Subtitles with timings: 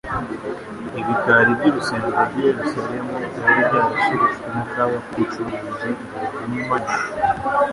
[0.99, 6.93] Ibikari by'urusengero rw'i Yerusaiemu byari byarashegeshwe n'akaga k'ubucuruzi buhumanye,